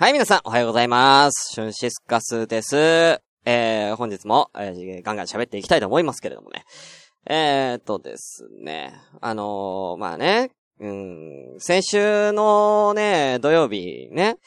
[0.00, 1.52] はい、皆さん、おはようございます。
[1.52, 2.74] シュンシスカスです。
[3.44, 6.64] えー、本日も、えーガンガン喋っていきたいと思いますけれどもね。
[7.26, 14.38] えーっとですね、あのーまあね、うん、先週のね、土曜日ね、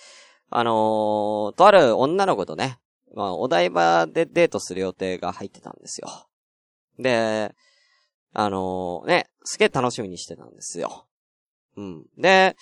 [0.50, 2.80] あのーとある女の子とね、
[3.14, 6.10] まあ、お台場でデートする予定が入ってたんですよ。
[6.98, 7.54] で、
[8.34, 11.06] あのーね、すげえ楽しみにしてたんですよ。
[11.78, 12.06] うん。
[12.18, 12.56] で、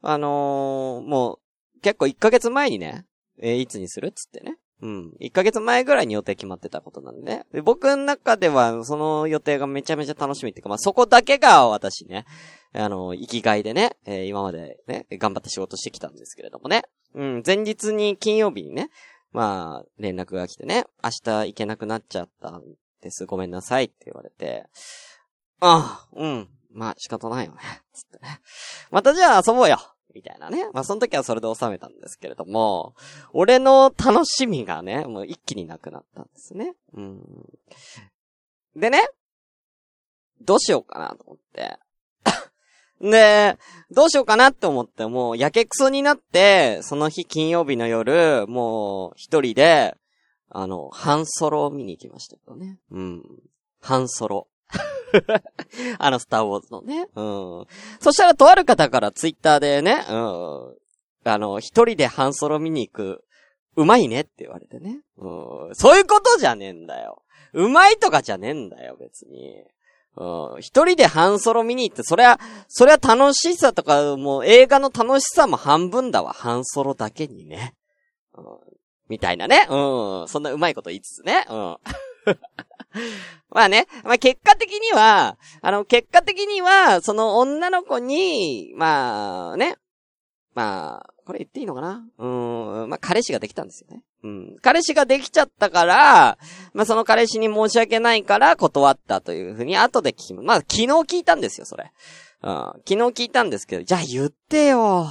[0.00, 1.43] あのーもう、
[1.84, 3.04] 結構1ヶ月前にね、
[3.38, 4.56] えーいつにするっつってね。
[4.80, 5.12] うん。
[5.20, 7.44] 1ヶ月前ぐらいに予定決まってたことなんでね。
[7.52, 12.24] で僕の中では、その予定がめちゃめちゃ楽しみっていうか、まあ、そこだけが私ね、
[12.72, 16.84] あの、生きがいでね、えー今までね、頑張って仕事してきたんですけれどもね。
[17.14, 18.88] うん、前日に金曜日にね、
[19.30, 22.62] まあ、連絡が来てね、明日行けなくなっちゃったん
[23.02, 23.26] です。
[23.26, 24.64] ごめんなさいって言われて、
[25.60, 27.60] ああ、うん、まあ仕方ないよね。
[27.92, 28.40] つってね。
[28.90, 29.78] またじゃあ遊ぼうよ
[30.14, 30.68] みたいなね。
[30.72, 32.94] まあその時はそれで収めたんですけれども、
[33.32, 36.74] 俺の楽しみがね、もう一気になくなったんですね。
[36.94, 37.20] うん。
[38.76, 39.08] でね、
[40.40, 41.78] どうしようかなと思って。
[43.00, 43.58] で、
[43.90, 49.96] どうしようかなって思って、もう、やけくそになって、その日金曜日の夜、もう、一人で、
[50.48, 52.78] あの、ハンソロを見に行きましたけどね。
[52.90, 53.22] うん。
[53.80, 54.48] ハンソロ。
[55.98, 57.08] あの、スターウォーズのね。
[57.14, 57.66] うん。
[58.00, 60.74] そしたら、とある方からツイッターでね、うん。
[61.24, 63.24] あの、一人でハンソロ見に行く、
[63.76, 65.00] うまいねって言われてね。
[65.16, 65.74] うん。
[65.74, 67.22] そういうことじゃねえんだよ。
[67.52, 69.64] うまいとかじゃねえんだよ、別に。
[70.16, 70.60] うん。
[70.60, 76.32] 一人でハンソロ見に行って、そりゃ、そりゃ楽しさとか、もう映画の楽しさも半分だわ。
[76.32, 77.74] ハンソロだけにね。
[78.36, 78.44] うん。
[79.08, 79.66] みたいなね。
[79.68, 80.28] うん。
[80.28, 81.44] そんなうまいこと言いつつね。
[81.48, 81.76] うん。
[83.50, 83.86] まあね。
[84.04, 89.76] まあ結果的には、あの、結果的には、その女の子に、まあね。
[90.54, 92.06] まあ、これ言っていいのかな？
[92.18, 92.26] う
[92.86, 92.88] ん。
[92.88, 94.02] まあ彼氏ができたんですよね。
[94.22, 94.56] うん。
[94.62, 96.38] 彼氏ができちゃったから、
[96.74, 101.90] まあその彼氏に申し訳ないから断ったというふうに後で聞きま、まあ昨日聞いたんですよ、それ。
[102.42, 102.54] うん。
[102.54, 105.08] 昨日聞いたんですけど、じゃあ言ってよ。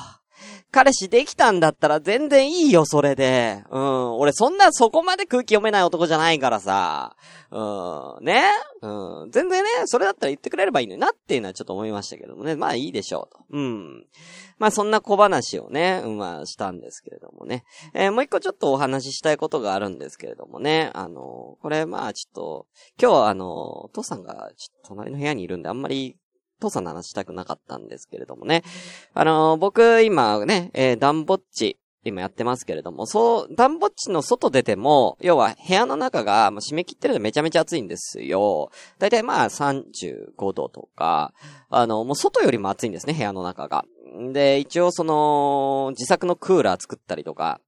[0.73, 3.63] 彼氏できたんだったら全然いいよ、それで。
[3.69, 4.17] うん。
[4.17, 7.15] 俺そんなそこまで空気読めない男じゃないからさ。
[7.51, 8.25] うん。
[8.25, 8.43] ね？
[8.81, 9.31] うん。
[9.31, 12.55] 全然ね、それだったら言ってくれればいいのになっていうのはちょっと思いましたけどもね。
[12.55, 13.45] まあいいでしょうと。
[13.51, 14.05] うん。
[14.57, 17.65] まあそんな小話をね、まあしたんですけれどもね。
[17.93, 20.89] えーもう一個ちょっとお話ししたいことがあるんですけれどもね。
[20.95, 22.65] あのこれまあちょっと、
[22.99, 26.17] 今日はあの父さんがちょっと隣の部屋にいるんであんまり
[26.63, 28.63] 父さんの話したくなかったんですけれどもね。
[29.13, 38.71] あの僕今ね、えー、ダンボッチ、今やってますけれども、そう、ダンボッチの外出ても、要は部屋の中がもう締め切ってるのでめちゃめちゃ暑いんですよ。
[38.99, 41.33] だいたいまあ35度とか、
[41.69, 43.85] あの、もう外よりも暑いんですね、部屋の中が。
[44.33, 47.61] で、一応その、自作のクーラー作ったりとか、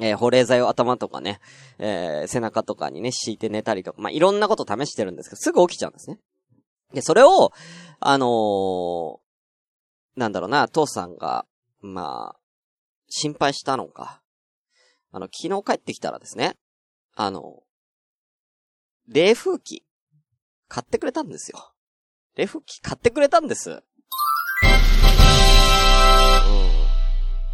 [0.00, 1.40] えー保冷剤を頭とかね、
[1.78, 6.18] えー背中とかにね、敷いて寝たりとか、まあ、いろんなこと試してるんですけど、すぐ起きちゃうんですね。
[6.92, 7.52] で、それを、
[8.00, 9.18] あのー
[10.16, 11.46] なんだろうな、父さんが、
[11.80, 12.40] まあ、
[13.08, 14.20] 心配したのか。
[15.12, 16.56] あの、昨日帰ってきたらですね、
[17.14, 17.62] あの、
[19.06, 19.84] 冷風機、
[20.66, 21.72] 買ってくれたんですよ。
[22.34, 23.70] 冷風機買ってくれたんです。
[23.70, 23.82] うん。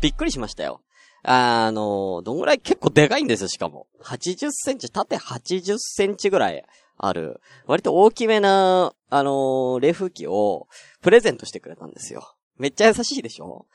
[0.00, 0.82] びっくりしましたよ。
[1.22, 2.58] あの、どんぐらい？
[2.60, 3.88] 結構でかいんですよ、しかも。
[4.02, 6.64] 80センチ、縦80センチぐらい
[6.96, 10.68] ある、割と大きめな、あの冷風機を
[11.02, 12.34] プレゼントしてくれたんですよ。
[12.58, 13.66] めっちゃ優しいでしょ？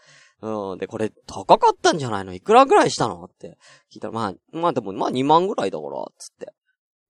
[0.42, 0.78] うん。
[0.78, 2.34] で、これ、高かったんじゃないの？
[2.34, 3.24] いくらぐらいしたの？
[3.26, 3.58] って
[3.94, 6.54] 聞いたら、まあ、まあでも、まあ2万ぐらいだから、つって。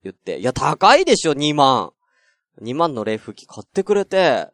[0.03, 1.91] 言って、いや、高いでしょ、2万。
[2.61, 4.47] 2万の冷風機買ってくれて、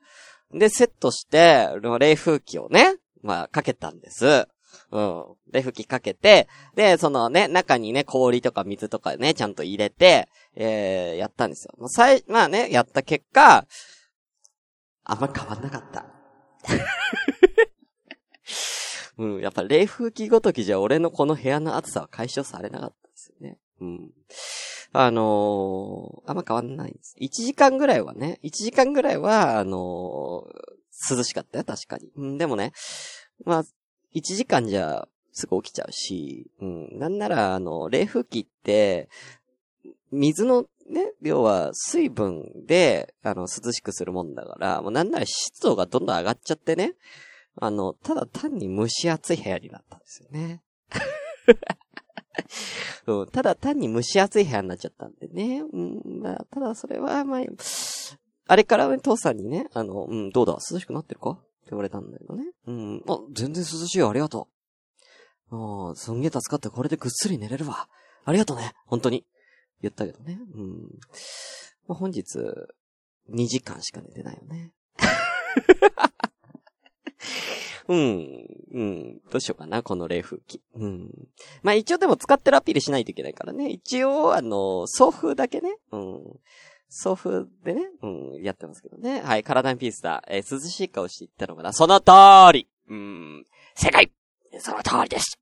[0.51, 4.47] で、セットして、冷風機をね、まあ、かけたんです。
[4.91, 5.25] うん。
[5.51, 11.73] 冷風機かけて、で、そのね、中にね、氷とか水とかね、ちゃんと入れて、えー、やったんですよ。
[11.77, 13.65] もうさい、まあね、やった結果、
[15.03, 16.05] あんま変わんなかった。
[19.17, 23.57] うん、やっぱ冷風機ごときじゃ俺のこの部屋の暑さは解消されなかったですよね。
[23.79, 24.11] うん。
[24.91, 27.15] あのー、あんま変わんないです。
[27.21, 30.75] 1時間ぐらいはね、1時間ぐらいは、あのー
[31.09, 32.09] 涼しかったよ、確かに。
[32.15, 32.71] うん、でもね、
[33.43, 33.63] まあ、
[34.15, 39.09] 1時間じゃすぐ起きちゃうし、うん、なんなら、あの、冷風機って、
[40.11, 46.93] 水のね、要は水分で、あの、涼しくするもんだから、もうなんなら湿度がどんどん上がっちゃってね、
[47.57, 50.61] あの、ただ単に蒸し暑い部屋になったんですよね。
[53.07, 55.61] うん、ただ単に蒸し暑い部屋になっちゃったんでね。
[55.61, 57.41] うん、まあ、ただそれは、まあ、
[58.47, 60.57] あれからね、父さんにね、あの、うん、どうだ？
[60.71, 61.39] 涼しくなってるか？
[61.69, 62.43] 言われたんだけどね。
[62.67, 64.47] うん、あ、全然涼しいよ、ありがと
[65.51, 65.55] う。
[65.55, 67.87] もう、すんげえ助かってこれでぐっすり寝れるわ。
[68.25, 68.73] ありがとうね。
[68.85, 69.25] 本当に。
[69.81, 70.39] 言ったけどね。
[70.53, 70.81] うん。
[71.87, 72.37] まあ、本日、
[73.29, 74.71] 2時間しか寝てないよね。
[77.87, 78.47] うん。
[78.71, 79.19] うん。
[79.31, 80.61] どうしようかな、この冷風機。
[80.73, 81.11] うん。
[81.61, 83.69] まあ一応でも使ってるアピールしないといけないからね。
[83.69, 85.77] 一応、あの、送風だけね。
[85.91, 86.39] うん。
[86.89, 89.21] 送風でね、うん、やってますけどね。
[89.21, 90.23] はい、体にピースだ。
[90.27, 91.73] えー、涼しい顔して言ったのかな。
[91.73, 92.11] その通
[92.53, 93.45] りうん。
[93.75, 94.11] 正解
[94.59, 95.37] その通りです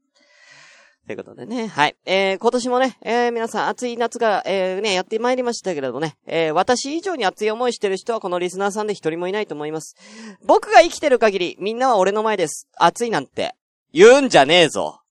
[1.06, 1.98] ということでね、はい。
[2.06, 9.98] えー、今年もね、えー、皆さん暑い夏が、えー、ね、やってまいりましたけれどもね、えー、私以上に熱い思いしてる人はこのリスナーさんで一人もいないと思います。
[10.46, 12.70] 僕が生きてる限り、みんなは俺の前です。
[12.78, 13.54] 暑いなんて、
[13.92, 15.02] 言うんじゃねえぞ。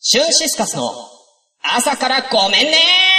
[0.00, 0.90] シュンシスカスの、
[1.62, 3.13] 朝からごめんね皆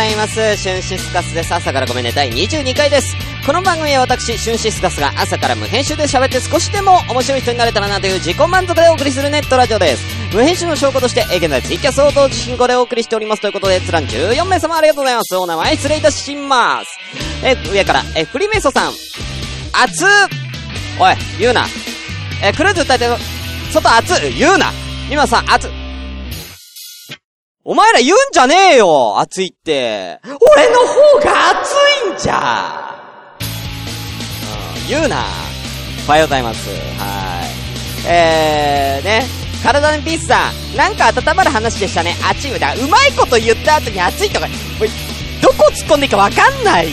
[0.00, 0.56] ざいます。
[0.56, 1.54] シュンシスカスです。
[1.54, 3.14] 朝からごめんね、第22回です。
[3.44, 10.34] この番組は私、シュンシスカスが朝から無編集で喋って少しでも面白い人になれたらなという自己満足でお送りするネットラジオです。
[10.34, 15.36] 無編集の証拠として、現在ツイキャスを同時進行でお送りしておりますということで、ツラン14名様ありがとうございます。
[15.36, 16.98] お名前失礼いたします。
[17.44, 18.92] え、上から、え、フリメソさん。
[18.92, 20.06] 熱
[20.98, 21.66] おい、言うな。
[22.42, 23.06] え、クルーズ歌えて、
[23.70, 24.72] 外熱言うな
[25.10, 25.68] 今さ、熱
[27.62, 30.18] お前ら言うんじゃねえよ暑いって。
[30.24, 31.72] 俺の方が暑
[32.08, 32.96] いんじゃ
[34.82, 35.24] うん、言うな。
[36.08, 36.70] おはようございます。
[36.70, 38.08] はい。
[38.08, 39.26] えー、ね。
[39.62, 42.16] 体のピースさん、なんか温まる話でしたね。
[42.30, 42.72] 暑いだ。
[42.74, 44.46] うまいこと言った後に暑いとか、
[44.80, 44.88] おい
[45.42, 46.88] どこ突っ込んでいいかわかんない。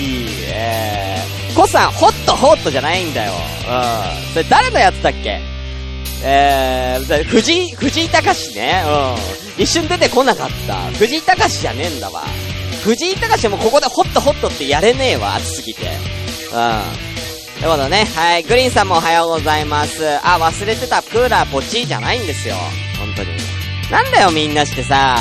[0.51, 3.31] えー、コさん、ホットホットじゃないんだよ。
[3.31, 4.33] うん。
[4.33, 5.39] それ誰のやつだっけ？
[6.23, 8.83] えー、藤井、藤井隆ね。
[9.57, 9.63] うん。
[9.63, 10.75] 一瞬出てこなかった。
[10.97, 12.23] 藤井隆じゃねえんだわ。
[12.83, 15.81] 藤井隆もここでホットホットってやれねえわ、暑すぎて。
[15.83, 17.07] うん。
[17.59, 18.05] ということね。
[18.15, 18.43] はい。
[18.43, 20.07] グリーンさんもおはようございます。
[20.23, 21.01] あ、忘れてた。
[21.01, 22.55] クーラーポチじゃないんですよ。
[22.99, 23.29] 本当に。
[23.91, 25.17] なんだよ、みんなしてさ。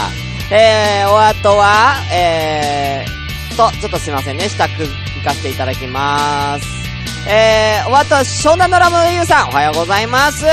[0.51, 3.17] えー、お後は、えー、
[3.57, 4.49] と、ちょっとすいませんね。
[4.49, 6.86] 下く、行かせていただきまーす。
[7.29, 10.45] えー、お後は、湘南のラムユウさん、おはようございます。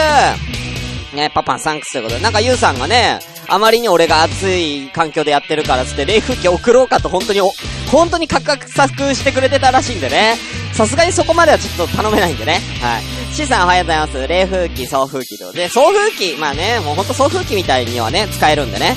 [1.16, 7.52] ね、パパンサンクスということで、なんかユウさんがね、あまりに俺が暑い環境でやってるからつって、冷風機送ろうかと本当にお、
[7.92, 10.36] 本当に価格策してくれてたらしいんでね。
[10.74, 12.60] さすがにそこまではちょっと頼めないんでね。
[12.82, 13.04] はい。
[13.34, 14.28] C さんおはようございます。
[14.28, 18.96] 冷風機、送風機とで、送風機、まあね、もうほんと送風機みたいにはね、使えるんでね。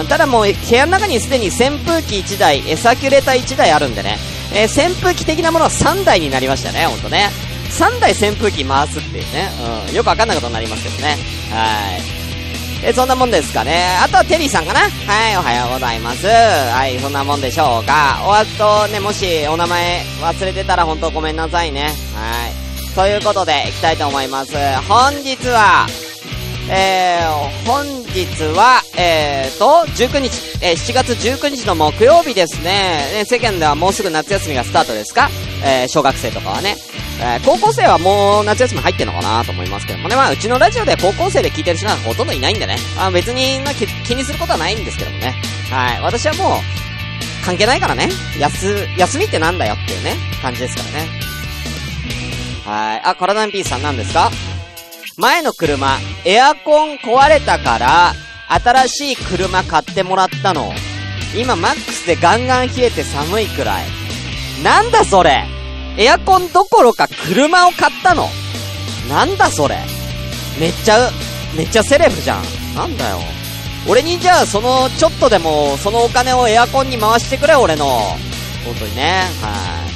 [0.00, 4.37] うん、ただもう部屋の中にすでに扇風機1台、エサキュレーター1台あるんでね。
[4.54, 7.30] えー、扇風機的なものは3台になりましたね、ほんとね。
[7.70, 9.48] 3台扇風機回すっていうね。
[9.88, 9.94] うん。
[9.94, 11.16] よくわかんないことになりますけどね。
[11.50, 12.18] はい。
[12.84, 13.84] え、そんなもんですかね。
[14.02, 16.26] あとはテリーさんかなはい、おはようございます。
[16.26, 18.22] はい、そんなもんでしょうか。
[18.24, 21.92] おあとね、もしお名前忘れてたら本当ごめんなさいね。
[22.14, 22.94] はい。
[22.94, 24.52] ということで、行きたいと思います。
[24.88, 25.86] 本日は、
[26.70, 33.12] えー、本日は、えーと、19日、えー、7月19日の木曜日ですね。
[33.12, 35.30] ね、世間ではもうすぐ夏休みがスタートですか？
[35.64, 36.76] えー、小学生とかはね。
[37.20, 40.16] えー、高校生はもう夏休み入ってんのかなと思いますけどもね。
[40.16, 42.76] まあ、うちのラジオで高校生で聞いてる人なんかほとんどいないんでね。
[42.98, 45.34] あ別に、まあ、気にすることはないんですけどもね。
[45.70, 46.02] はい。
[46.02, 46.58] 私はもう、
[47.44, 48.08] 関係ないからね。
[48.40, 51.08] 休、休みってなんだよっていうね、感じですからね。
[52.64, 53.00] はい。
[53.04, 54.30] あ、体のピースさんなんですか？
[55.16, 58.12] 前の車、エアコン壊れたから、
[58.48, 60.72] 新しい車買ってもらったの。
[61.36, 63.86] 今マックスでガンガン冷えて寒いくらい。
[64.62, 65.44] なんだそれ
[65.96, 68.28] エアコンどころか車を買ったの
[69.08, 69.76] なんだそれ
[70.58, 71.10] めっちゃ、
[71.56, 72.44] めっちゃセレブじゃん。
[72.74, 73.18] なんだよ。
[73.88, 77.86] 俺にじゃあそのちょっとでもそのお金をエアコンに回してくれ俺の。
[78.64, 79.22] 本当にね。
[79.40, 79.87] はい。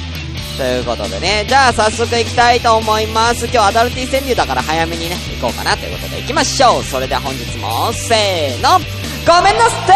[0.57, 3.45] ということでね、じゃあ早速行きたいと思います。
[3.45, 6.83] 今日アダルティ川柳だから早めにね、行こうかなということで行きましょう。
[6.83, 8.79] それでは本日も、せーの、
[9.25, 9.93] ごめんなさ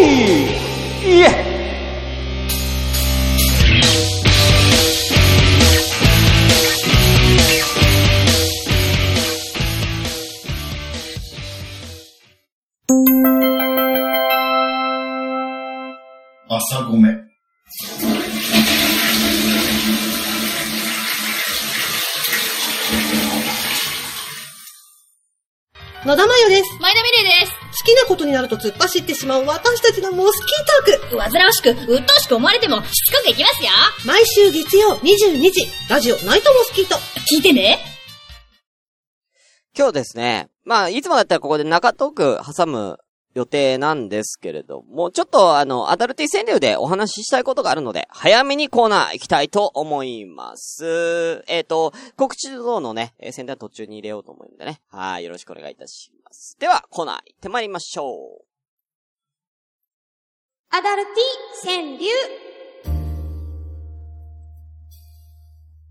[0.00, 1.58] いイエ
[16.50, 17.10] 朝ごめ。
[26.08, 26.80] 野田真代です。
[26.80, 27.52] 前田美玲です。
[27.52, 31.18] 好きなことになると突っ走ってしまう私たちのモスキートーク。
[31.18, 33.68] 煩わしく、鬱陶しく思われても、しつこくいきますよ。
[34.06, 36.94] 毎週月曜22時、ラジオナイトモスキート。
[37.30, 37.78] 聞いてね。
[39.76, 42.96] 今日ですね、まあ、いつもだったらここで中トーク挟む
[43.38, 51.44] 予定なんですけれども、ちょっとあの、アダルティ川柳でお話ししたいことがあるので、早めにコーナー行きたいと思います。
[51.46, 54.80] えっ、と、告知等のね、えー宣伝途中に入れようと思うんでね。
[54.88, 56.56] はい、よろしくお願いいたします。
[56.58, 58.44] では、コーナー行ってまいりましょう。
[60.70, 62.47] アダルティ川柳。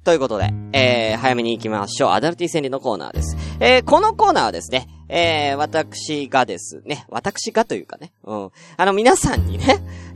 [0.07, 2.09] ということで、えー、早めに行きましょう。
[2.11, 3.35] アダルティ川柳のコーナーです。
[3.59, 8.51] えー、このコーナーはですね、えー、私がですね、私がというかね、うん。
[8.77, 9.65] あの、皆さんにね、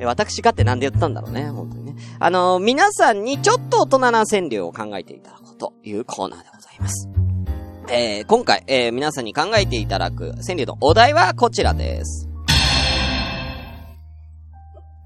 [0.02, 1.96] 私がってなんで言ったんだろうね、本当にね。
[2.20, 7.10] あの、皆さんにちょっと大人な川柳を考えていただこうというコーナーでございます。
[7.90, 12.30] えー、今回、えー、皆さんに考えていただく川柳のお題はこちらです。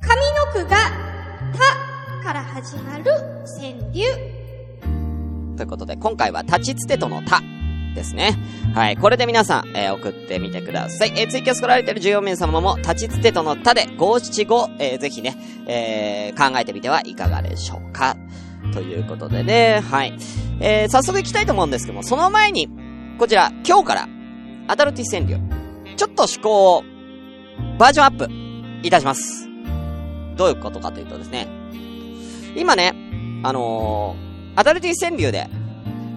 [0.04, 0.78] 上の句が、
[2.22, 3.06] たから始まる
[3.60, 4.35] 川柳。
[5.56, 7.42] ということで、今回は立ちつてとのた
[7.96, 8.38] ですね。
[8.74, 8.98] はい。
[8.98, 11.14] これで皆さん、えー送ってみてください。
[11.16, 15.36] えーツイキャス来られてる14名様も、立ちつてとのたで、五七五、えーぜひね、
[15.68, 18.18] えー考えてみてはいかがでしょうか。
[18.74, 20.14] ということでね、はい。
[20.60, 22.70] えー早速行きたいと思うんですけども、その前に、
[23.18, 24.10] こちら、今日から、
[24.68, 25.40] アダルティ川柳、
[25.96, 26.84] ちょっと思考を、
[27.80, 28.30] バージョンアップ、
[28.86, 29.48] いたします。
[30.36, 31.48] どういうことかというとですね、
[32.58, 32.94] 今ね、
[33.44, 35.48] あのーアダルティ川柳で、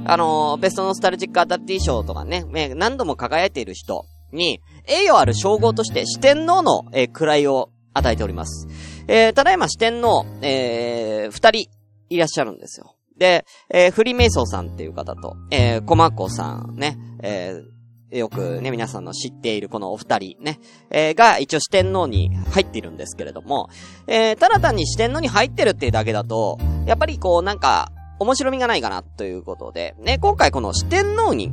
[0.05, 2.45] あのーベストノスタルジックアダルティ賞とかね、
[2.77, 8.69] 何度も輝いている人に、栄誉ある称号として四天王の、えー位を与えております。
[9.09, 11.71] えーただいま四天王、えー二人
[12.11, 12.95] いらっしゃるんですよ。
[13.19, 17.79] で、えー、フリーメイソーさんっていう方と、えー、コマコさんね、えー
[18.17, 23.69] よくね、皆さんの知っているこのお二人ね、えーが一応四天王に入っているんですけれども、
[24.07, 31.53] えーただ単に四天王に入ってるっていうだけだと、やっぱりこうなんか、面白みがないかなということで、ね、今回この四天王に、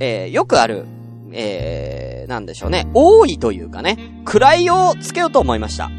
[0.00, 0.86] えーよくある、
[1.32, 5.90] えーなんでしょうね、多いというかね、位をつけようと思いました。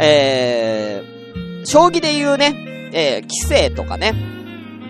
[0.00, 2.54] えー、将棋で言うね、
[2.92, 4.14] えー、棋聖とかね、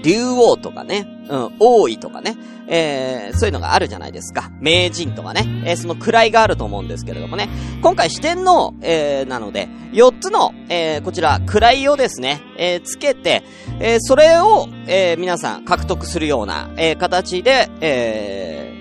[0.02, 4.50] 竜王とかね、うん、王位とかね、えー、そういうのがあるじゃないですか。
[4.60, 7.48] 名人とかね、えー、その位があると思うんですけれどもね、
[7.82, 13.42] 今回四天王、えー、なので、4つの、えー、こちら、位をですね、えー、つけて、
[13.80, 18.72] えー、それを、えー、皆さん獲得するような、えー、形で、え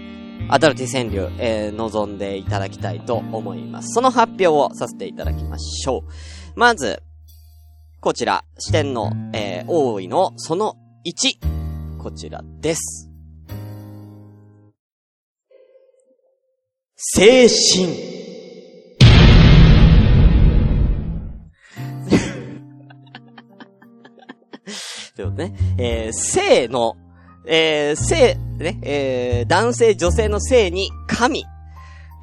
[0.49, 3.93] ー、アダルティ川柳、えー、望んでいただきたいと思います。
[3.93, 6.59] その発表をさせていただきましょう。
[6.59, 7.01] まず、
[8.01, 13.10] こちら、四天王、えー、王位のその1、こちらです。
[16.96, 17.88] 精神。
[25.15, 26.93] ということね、えー、性の、
[27.48, 31.46] えー、性、ね、えー、男性女性の性に神。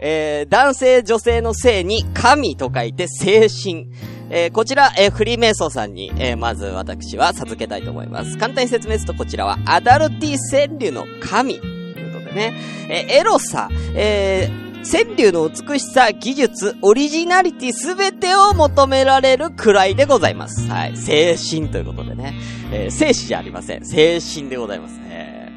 [0.01, 3.89] えー、男性女性の性に神と書いて精神。
[4.31, 8.37] えー、こちら、えー、フリーメイソーさんに、えー、まず私は授けたいと思います。
[8.39, 11.59] 簡単に説明するとこちらは、アダルティ川柳の神。
[11.61, 12.55] ということでね、
[12.89, 20.69] えー、エロさ、えー、川柳の美しさ、技術、オリジナリティすべてを求められるくらいでございます。
[20.69, 20.97] はい。
[20.97, 22.35] 精神ということでね。
[22.71, 23.85] えー、精子じゃありません。
[23.85, 25.01] 精神でございます。
[25.09, 25.51] え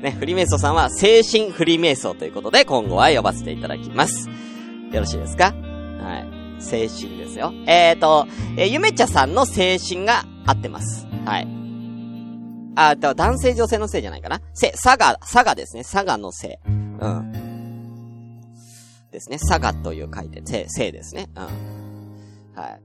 [0.00, 4.28] ー、ね、フリーメイソーさんは精神フリーメイソーということで今後は呼ばせていただきます。
[4.28, 5.54] よろしいですか？
[6.00, 6.37] はい。
[6.60, 7.52] 精神ですよ。
[7.66, 11.06] えーと、えーゆめちゃさんの精神が合ってます。
[11.24, 11.48] はい。
[12.76, 14.40] あ、だ男性女性の性じゃないかな。
[14.54, 15.82] 性、佐賀、佐賀ですね。
[15.82, 16.60] 佐賀の性。
[16.66, 17.32] うん。
[19.10, 19.38] ですね。
[19.38, 21.28] 佐賀という書いて、性、性ですね。
[21.34, 21.42] うん。
[22.54, 22.80] はい。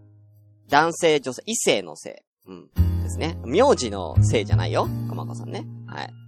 [0.70, 2.24] 男性、女性、異性の性。
[2.48, 2.70] うん。
[3.04, 3.38] ですね。
[3.46, 4.88] 名字の性じゃないよ。
[5.10, 5.66] こまこさんね。
[5.86, 6.23] はい。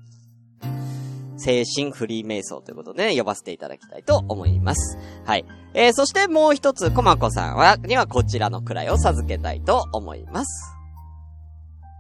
[1.38, 4.98] 精神フリー瞑想ということで、ね、呼ばせていただきたいと思います。
[5.26, 5.46] はい。
[5.74, 10.76] えー、そしてもう一つ、こまこさんは、にはこちらの位を授けたいと思います。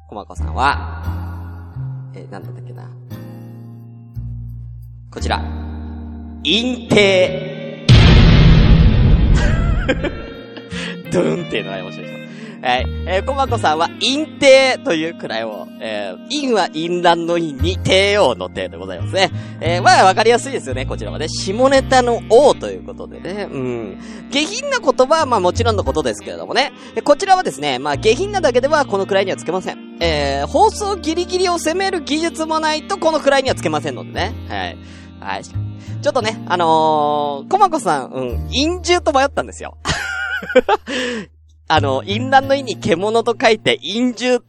[0.08, 1.04] こまこさんは、
[2.14, 2.90] えー、なんだったっけな。
[5.12, 5.40] こちら。
[6.44, 7.86] 陰帝。
[11.12, 12.25] ドゥンっていうのが面白いでしょ。
[12.66, 12.86] はい。
[13.06, 19.30] えー、こまこさんは、陰帝という位を、えー、陰は陰乱の陰に帝王の帝でございますね。
[19.62, 21.28] えー、まあわかりやすいですよね、こちらはね。
[21.30, 23.48] 下ネタの王ということでね。
[23.52, 24.00] うん。
[24.32, 26.74] 下品な言葉はまあもちろんのことですけれどもね。
[27.04, 29.98] こちらはですね、まあ下品なだけではこの位にはつけません。
[30.00, 34.34] えー、放送ギリギリを攻める技術もないとこの位にはつけませんのでね。
[34.50, 34.78] はい。
[35.20, 35.44] はい。
[35.44, 39.78] ちょっとね、あのー、コマコさん、うん、陰獣と迷ったんですよ。
[41.68, 44.44] あの、淫乱の意に獣と書いて、陰獣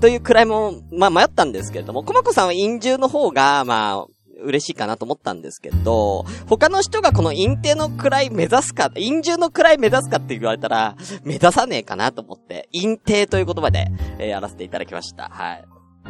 [0.00, 4.06] というくらいも、まあ迷ったんですけれども、コマコさんは陰獣の方が、まあ、
[4.42, 13.86] 嬉しいかなと思ったんですけど、他の人がこの陰帝の位目指すか、陰獣の位目指すかって言われたら、目指さねえかなと思って、陰帝という言葉で、
[14.18, 15.28] えー、やらせていただきました。
[15.30, 15.64] はい。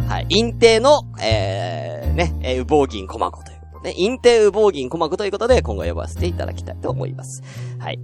[0.09, 0.27] はい。
[0.29, 7.43] 陰帝の、えー、ね、えー、羽毛銀コマコということで、陰帝羽毛銀コマコということで、今後呼ばせていただきたいと思います。
[7.79, 8.01] はい。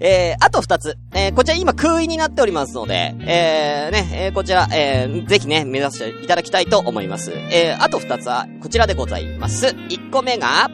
[0.00, 0.96] えー、あと二つ。
[1.12, 7.32] えー、こちら今空位になっておりますので、えー、ね、えー、こちら、えー、ぜひね、目指していただきたいと思います。
[7.32, 9.74] えー、あと二つは、こちらでございます。
[9.88, 10.70] 一個目が、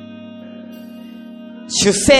[1.69, 2.13] 主生。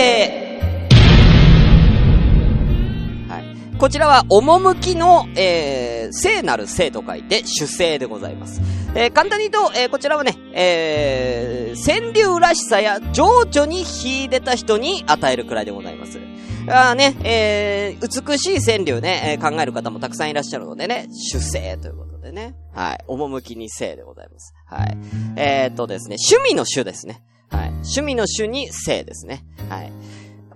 [3.29, 3.77] はい。
[3.77, 8.61] こちらは、趣の、えー、聖なる聖と書いて、主生でございます。
[8.95, 16.24] えー、簡単に言うと、えー、こちらはね、えー、川柳らしさや情緒に秀でた人に与えるくらいでございます。
[16.67, 22.55] あね、えー、美しい川柳ね、えー、考える方もたくさんいらっしゃるのでね、主生ということでね。
[22.73, 23.03] はい。
[23.07, 24.53] 趣に生でございます。
[24.65, 24.97] はい。
[25.35, 27.21] えー、っとですね、趣味の主ですね。
[27.49, 27.69] はい。
[27.69, 29.45] 趣味の主に生ですね。
[29.69, 29.91] はい。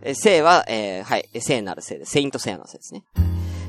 [0.02, 2.12] えー、生は、えー、はい、聖なる生です。
[2.12, 3.04] セイントセアの生ですね。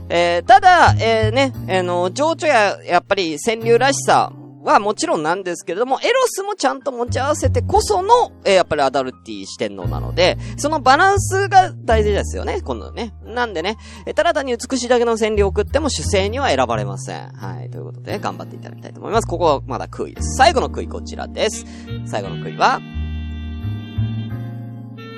[0.08, 4.32] えー、ただ、えー、ね、あの、情緒や、やっぱり川柳らしさ
[4.62, 13.14] はもちろんなんですけれども、エロスもちゃんと持ち合わせてこその、えー、やっぱりアダルティ四天王なので、そのバランスが大事ですよね、今度ね。
[13.24, 17.32] なんでね、えー、ただ単に美しいだけの川柳を送っても主勢には選ばれません。
[17.32, 19.26] はい、ということで、頑張っていただきたいと思います。
[19.26, 20.36] ここはまだ悔いです。
[20.36, 21.64] 最後の悔いこちらです。
[22.06, 22.80] 最後の悔いは、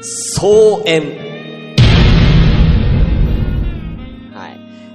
[0.03, 1.32] 総縁。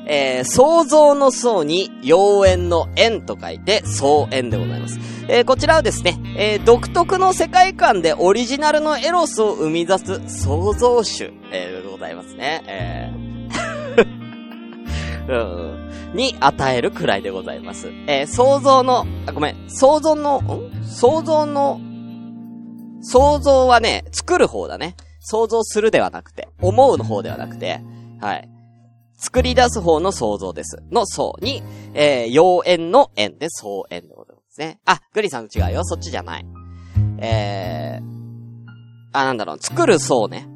[0.10, 5.00] えー、創造の層に、妖艶の縁と書いて、創縁でございます。
[5.28, 12.64] えー、こちらはですね、えー、独特の世界観でオリジナルのエロスを生み出す創造主、え、でございますね。
[12.68, 13.28] えー
[15.28, 15.34] う
[16.14, 17.90] ん、に与えるくらいでございます。
[18.08, 20.86] えー、創造の、あ、ごめん、創造の、ん？
[20.86, 21.82] 創造の、
[23.02, 24.96] 創造はね、作る方だね。
[25.20, 27.82] 想像するではなくて、思うの方ではなくて、
[28.22, 28.50] はい。
[29.18, 30.78] 作り出す方の創造です。
[30.92, 34.80] の層に、えー、妖艶の縁で創縁でございますね。
[34.86, 35.84] あ、グリさん違うよ。
[35.84, 36.46] そっちじゃない。
[37.20, 38.06] えー、
[39.14, 39.58] あ、なんだろう。
[39.60, 40.48] 作る層ね。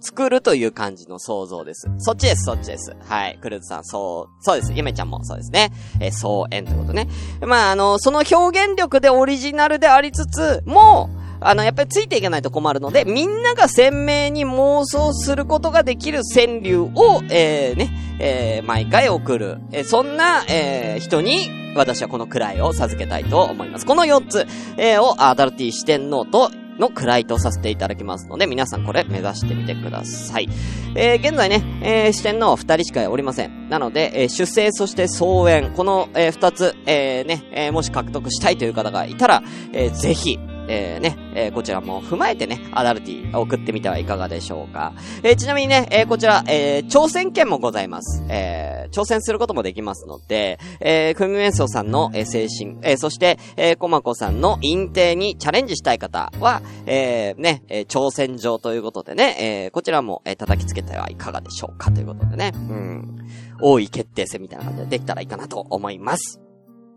[0.00, 1.88] 作るという感じの想像です。
[1.98, 2.94] そっちです、そっちです。
[3.08, 3.38] はい。
[3.40, 4.72] クルーズさん、そう、そうです。
[4.72, 5.72] ゆめちゃんもそうですね。
[6.00, 7.08] えー、創縁ということね。
[7.40, 19.58] まあ、あの、その表現力でオリジナルでありつつ、もう、あの、やっぱりついていけないと困るので、みんなが鮮明に妄想することができる川柳を、えー、ね、えー、毎回送る。
[19.72, 23.86] えー、そんな、えー、人に、私はこの位を授けたいと思います。
[23.86, 24.46] この4つ、
[24.78, 30.48] えー、をアダルティ四天王と、の位とさせていただきますので、皆さんこれ目指してみてください。
[30.94, 33.68] えー、現在ね、えー、四天王二人しかおりません。
[33.68, 44.92] なので、えー、出生そして総演、この、えー、二つ、えー、ね、えー、もし獲得したいという方がいたら、えー、ぜひ、えー、ね、えー、こちらも踏まえてね、アダルティ送ってみてはいかがでしょうか。
[45.22, 48.24] えー、ちなみにね、え、こちら、え、挑戦権もございます。
[48.28, 63.18] え、挑戦することもできますので、えー、クミメンソさんの、え、精神、え、そして、えー、コマコさんの陰定にチャレンジしたい方は、え、ね、え、挑戦状ということでね、え、こちらも、え、叩きつけてはいかがでしょうかということでね、うん、
[63.60, 66.45] 多い決定戦みたいな感じでできたらいいかなと思います。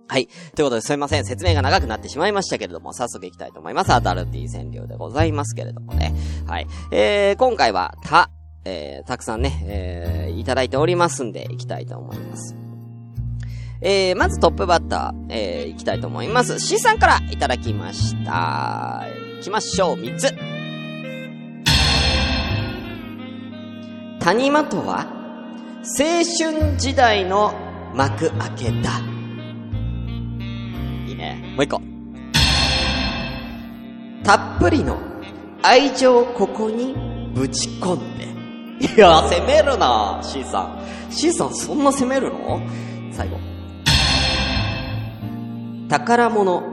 [0.09, 0.27] はい。
[0.55, 1.25] ということで、すいません。
[1.25, 3.93] 説明が長くなってしまいましたけれども、早速行きたいと思います。
[3.93, 6.15] アダルティ占領でございますけれどもね。
[6.47, 6.67] はい。
[6.91, 8.31] えー、今回は、た、
[8.65, 12.55] えー、たくさんね、えー、いただいておりますんで、行きたいと思います。
[13.81, 16.59] えー、まずトップバッター、えー、行きたいと思います。
[16.59, 19.05] C さんからいただきました。
[19.37, 20.33] 行きましょう、3つ。
[24.19, 25.05] 谷間とは、
[25.99, 27.53] 青春時代の
[27.93, 29.18] 幕開けだ。
[31.55, 31.81] もう一個。
[34.23, 34.97] たっぷりの
[35.61, 36.93] 愛情をここに
[37.33, 38.29] ぶち込んで。
[38.95, 40.79] いや、攻めるな C さん。
[41.11, 42.61] C さんそんな攻めるの？
[43.11, 43.37] 最後。
[45.89, 46.63] 宝物、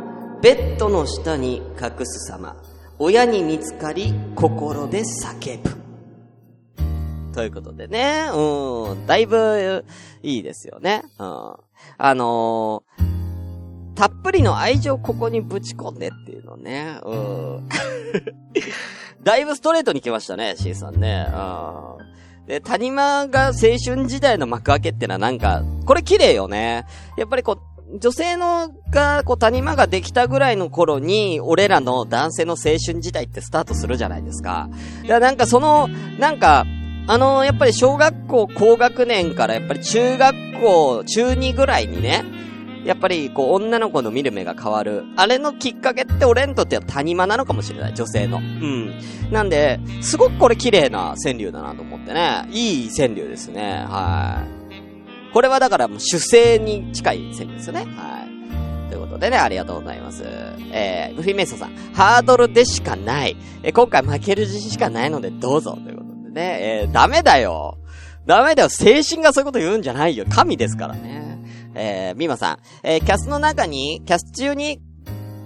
[0.42, 2.56] ベッドの下に隠す様。
[2.98, 5.70] 親に見つかり、心で叫ぶ。
[7.32, 9.84] ということでね、うん、だいぶ
[10.22, 11.02] いいですよね。
[11.18, 11.54] うん。
[11.98, 12.95] あのー
[13.96, 16.98] たっぷりの愛情ここにぶち込んでっていうのね。
[17.04, 17.68] うん。
[19.24, 21.26] だいぶストレートに来ましたね、C さんね。
[21.28, 21.32] う
[22.44, 22.46] ん。
[22.46, 23.52] で、谷間が青
[23.84, 26.84] 春時代の幕開けってのはなんか、これ綺麗よね。
[27.16, 34.68] やっぱりこう、女性のが、こう、谷間ができたぐらいの頃に、俺らの男性の青春時代ってスタートするじゃないですか。
[35.04, 36.66] いや、なんかその、なんか、
[37.08, 42.24] あのやっぱり小学校高学年からやっぱり中学校中2ぐらいにね、
[42.86, 45.04] やっぱり、こう、女の子の見る目が変わる。
[45.16, 48.38] あれのきっかけって俺にとっては谷間なのかもしれない、女性の。
[48.38, 48.94] うん。
[49.30, 52.46] なんで、すごくこれ綺麗な川柳だなと思ってね。
[52.50, 53.84] いい川柳ですね。
[53.88, 55.32] はい。
[55.32, 57.80] これはだからもう主声に近い川柳ですよね。
[57.96, 58.88] はい。
[58.88, 60.22] ということでね、ありがとうございます。
[60.72, 63.36] えー、ブフィメイソさん、ハードルでしかない。
[63.62, 65.72] えー、今回負ける自信しかないのでどうぞ。
[65.72, 67.78] ということでね、えー、ダメだよ。
[68.26, 68.68] ダメだよ。
[68.68, 70.24] 精神がそういうこと言うんじゃないよ。
[70.28, 71.15] 神ですからね。
[71.76, 74.80] えー、みまさん、えー、キャスの中に、キャス中に、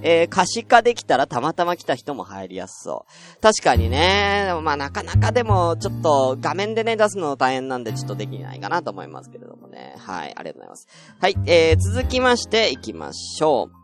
[0.03, 3.41] えー、可視化できたらたまたま来た人も入りやすそう。
[3.41, 9.95] 確かにね、まあなかなかでも、ちょっと画面でね、出すの大変なんでちょっとできないかなと思いますけれどもね。
[9.99, 10.89] はい、ありがとうございます。
[11.21, 13.81] はい、えー、続きまして行きましょう。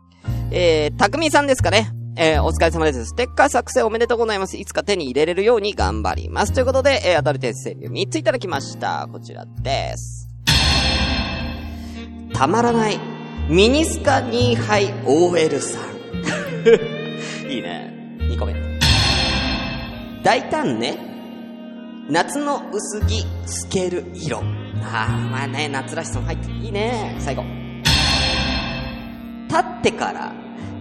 [0.51, 1.91] えー、たくみさんですかね。
[2.19, 3.05] えー、お疲れ様です。
[3.05, 4.57] ステッカー作成おめでとうございます。
[4.57, 6.55] いつか手に入れれるように頑張ります。
[6.55, 9.07] ということで、えー、アダルテス川柳3ついただきました。
[9.13, 10.26] こちらです。
[12.37, 12.99] たまらない。
[13.49, 15.83] ミニスカ2杯 OL さん。
[17.51, 17.91] いいね。
[18.19, 18.55] 2個目。
[20.23, 20.99] 大胆ね。
[22.11, 24.41] 夏の薄着透ける色。
[24.83, 27.17] ああ、まあね、夏らしさも入っていいね。
[27.19, 27.43] 最後。
[29.49, 30.33] 立ってから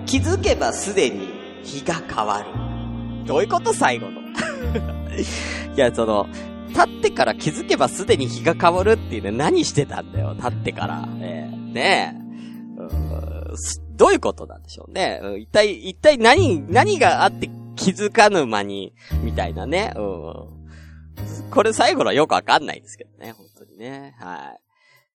[0.06, 1.30] 気づけばすでに
[1.64, 3.26] 日が変わる。
[3.26, 3.74] どういうこと？
[3.74, 4.20] 最後の。
[5.74, 6.28] いや、その、
[6.76, 11.08] 立ってから気づけばすでに日が変わるっていうね、何してたんだよ、立ってから。
[11.22, 12.26] えー、ねえ。
[13.96, 15.22] どういうことなんでしょうね。
[15.40, 19.94] 一体、一体何、何があって気づかぬ間に、みたいなね。
[19.96, 21.50] うん。
[21.50, 24.14] これ最後のはよくわかんないですけどね、本当にね。
[24.20, 24.60] はい。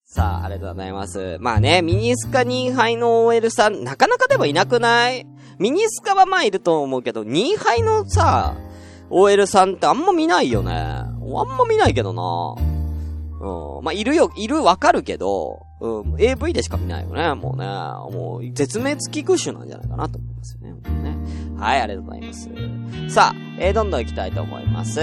[0.07, 1.37] さあ、ありがとうございます。
[1.41, 5.27] まあね、ミニスカ2杯の OL さん、なかなかでもいなくない？
[5.59, 8.57] ミニスカはまあいると思うけど、2杯のさ、
[9.11, 11.20] OL さんってあんま見ないよね。
[11.39, 12.55] あんま見ないけどな。
[13.41, 13.85] うん。
[13.85, 17.35] まあ、いるよ、いるわかるけど、うん、AV でしか見ないよね。
[17.35, 20.73] もうね、もう、絶滅危惧種なんじゃないかなと思いますよね。
[21.03, 21.17] ね
[21.59, 22.51] はい、ありがとうございます。
[23.09, 24.99] さあ、えー、どんどん行きたいと思います。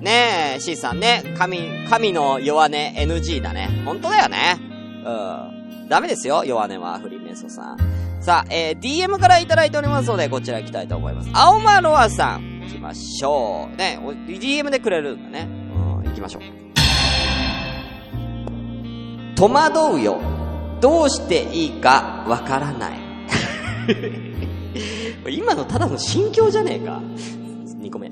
[0.00, 3.68] ねえ、C さんね、神、神の弱音 NG だね。
[3.84, 4.58] 本当だよね。
[5.04, 5.88] うん。
[5.88, 7.78] ダメですよ、弱音は、フリーメイソさん。
[8.20, 11.30] さあ、えー、DM からいただいておりますので、こちら行きたいと思います。
[11.34, 12.60] 青間ロアさん。
[12.62, 13.76] 行きましょう。
[13.76, 15.61] ね、DM でくれるんだね。
[16.22, 16.42] きましょう。
[19.34, 20.20] 戸惑うよ。
[20.80, 22.98] どうしていいかわからない。
[25.36, 27.00] 今のただの心境じゃねえか。
[27.80, 28.10] 2個目。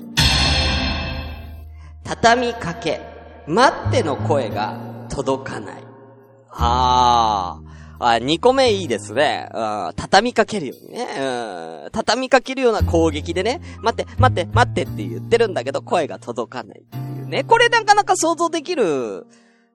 [2.03, 3.01] 畳みかけ。
[3.47, 4.77] 待っての声が
[5.09, 5.83] 届かない。
[6.51, 7.70] ああ。
[8.03, 9.47] あ、2個目いいですね。
[9.95, 11.07] 畳みかけるようにね。
[11.91, 17.43] 畳みかけるような攻撃でね、待って、待って、待ってって言ってるんだけど、声が届かないっていうね。
[17.43, 19.27] これなかなか想像できる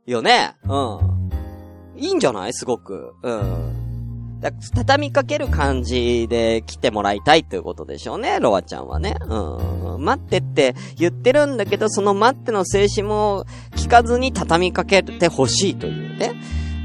[0.06, 0.54] よね。
[0.64, 1.30] うん。
[1.96, 2.52] いいんじゃない？
[2.52, 3.14] すごく。
[3.22, 3.72] うん。
[4.74, 9.16] 畳みかける感じで来てもらいたいということでしょうね、ロアちゃんはね。
[9.22, 10.04] うん。
[10.04, 16.32] 待ってって言ってるんだけど、その待っての静止も聞かずに畳みかけてほしいというね。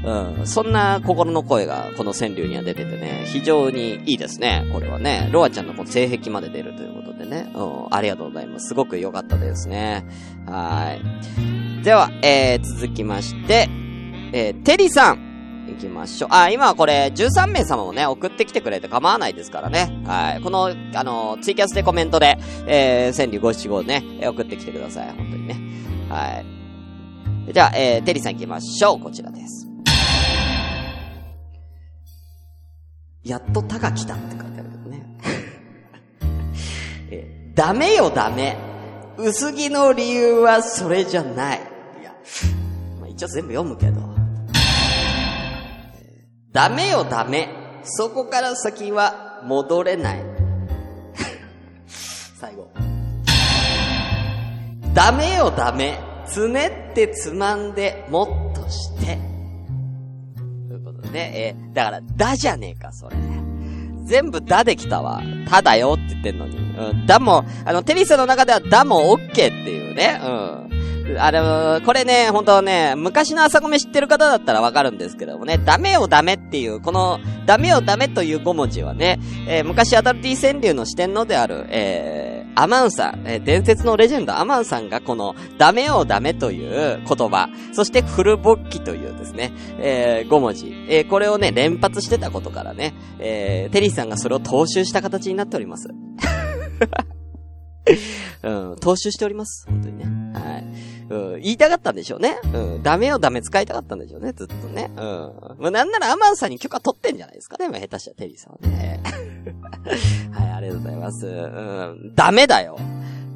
[0.04, 0.46] うん。
[0.46, 4.68] そんな心の声がこの川柳には出ててね、非常にいいですね。
[4.72, 5.28] これはね。
[5.32, 7.50] ロアちゃんのこの性癖まで出るということでね。
[7.54, 7.86] うん。
[7.90, 8.68] ありがとうございます。
[8.68, 10.04] すごく良かったですね。
[10.46, 10.98] は
[11.80, 11.84] い。
[11.84, 13.68] では、えー、続きまして、
[14.32, 15.32] えー、テリさん。
[15.68, 16.28] 行きましょう。
[16.32, 20.02] あ、今はこれ、13名様もね、送ってきてくれて構わないですからね。
[20.04, 20.42] はい。
[20.42, 25.06] この、あの、ツイキャスでコメントで、えー、川柳五七五ね、送ってきてください。
[25.16, 25.56] 本当にね。
[26.08, 26.42] は
[27.48, 27.52] い。
[27.52, 29.00] じゃあ、えー、テリーさん行きましょう。
[29.00, 29.71] こちらです。
[33.24, 35.18] やっとたが来たって書いてあるけどね。
[37.10, 38.56] えダメよダメ。
[39.16, 41.60] 薄着の理由はそれじゃない。
[42.00, 42.12] いや、
[43.00, 44.00] まあ、一応全部読むけど。
[46.52, 47.48] ダメよダメ。
[47.84, 50.22] そこから先は戻れない。
[51.86, 52.68] 最後。
[54.94, 55.98] ダメよダメ。
[56.26, 59.31] つねってつまんでもっとして。
[61.12, 61.32] ね。
[61.34, 63.16] えー、だから、だじゃねえか、それ。
[64.04, 65.22] 全部だできたわ。
[65.48, 66.56] ただよって言ってんのに。
[66.56, 67.06] うん。
[67.06, 70.20] だも、あの、テニスの中ではだもオッケーっていうね。
[70.22, 70.61] うん。
[71.18, 95.88] あの、これね、本当ね、昔の朝米知ってる方だったらわかるんですけどもね、ダメをダメっていう、この、ダメをダメという5文字はね、えー、昔アダルティ川柳の四天王である、えーアマンさん、えー伝説のレジェンドアマンさんがこの、ダメをダメという言葉、そしてフル勃起というですね、えー、5文字、えーこれをね、連発してたことからね、えーテリーさんがそれを踏襲した形になっております。
[98.42, 99.66] うん、踏襲しております。
[99.68, 100.04] 本当にね。
[100.34, 100.64] はい。
[101.12, 102.38] うん、言いたかったんでしょうね。
[102.54, 104.90] うん、ダメをダメ使いたかったんでしょうね、ずっとね。
[104.96, 105.32] うん。
[105.58, 109.02] まあ、なんならアマンさんに許可取ってんじゃないですかね、まあ、下手したらテリーさんね。
[110.32, 111.26] はい、ありがとうございます。
[111.26, 112.78] うん、ダメだよ。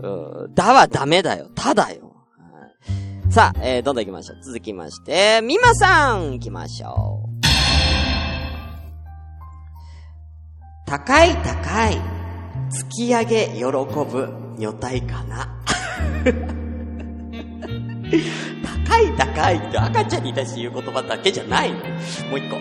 [0.03, 0.09] う
[0.49, 1.49] ん、だはダメだよ。
[1.55, 2.15] ただよ。
[2.39, 4.39] はいさあ、えー、どんどん行きましょう。
[4.43, 7.37] 続きまして、みまさん行きましょう。
[10.87, 11.99] 高い高い、
[12.71, 16.56] 突き上げ喜ぶ女体かな。
[18.87, 21.79] 高い高いって赤ちゃんに対して言う言葉だけじゃないの。
[21.79, 21.85] も
[22.37, 22.57] う一個。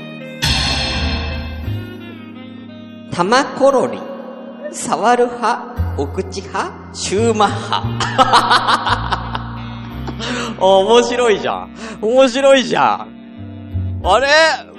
[3.16, 4.00] 玉ころり、
[4.72, 7.84] 触る派、お口派、シューマッハ。
[10.60, 11.70] 面白いじゃん。
[12.02, 14.02] 面白いじゃん。
[14.04, 14.28] あれ？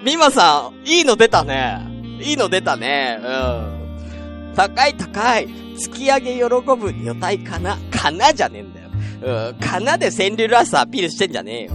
[0.05, 1.81] ミマさん、いいの出たね。
[2.21, 3.19] いいの出たね。
[3.23, 4.55] うん。
[4.55, 5.49] 高い高い。
[5.77, 7.77] 突き上げ喜ぶ女体かな？
[7.91, 8.86] かなじゃねえんだよ。
[9.23, 9.59] うん。
[9.59, 11.73] かなで川柳ラスアピールしてんじゃねえよ。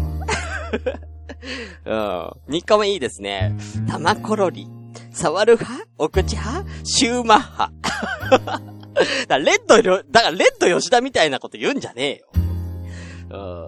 [1.86, 1.96] う
[2.52, 2.54] ん。
[2.54, 3.56] 日課もいいですね。
[3.88, 4.68] 玉ころり。
[5.12, 5.88] 触る派？
[5.98, 6.66] お口派？
[6.84, 7.72] シューマッハ。
[8.30, 8.62] だか
[9.28, 12.28] らレッド、だからレッド吉田みたいなこと言うんじゃねえよ。